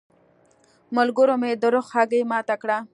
ملګرو 0.95 1.35
مې 1.41 1.51
د 1.61 1.63
رخ 1.75 1.87
هګۍ 1.95 2.21
ماته 2.31 2.55
کړه. 2.61 2.77